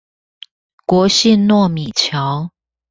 [0.87, 2.49] 國姓糯米橋